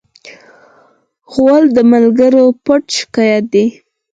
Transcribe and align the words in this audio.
غول 1.31 1.63
د 1.77 1.77
ملګرو 1.91 2.45
پټ 2.65 2.83
شکایت 2.99 3.43
دی. 3.53 3.65